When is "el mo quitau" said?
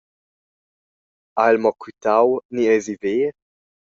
1.55-2.33